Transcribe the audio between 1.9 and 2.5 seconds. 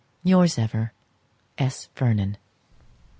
VERNON.